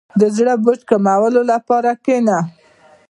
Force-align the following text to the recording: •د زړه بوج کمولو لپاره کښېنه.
•د 0.19 0.23
زړه 0.37 0.53
بوج 0.63 0.79
کمولو 0.89 1.41
لپاره 1.51 1.91
کښېنه. 2.03 2.37